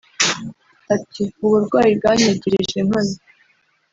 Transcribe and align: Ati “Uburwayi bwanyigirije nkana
Ati 0.95 1.23
“Uburwayi 1.45 1.91
bwanyigirije 1.99 2.79
nkana 2.87 3.15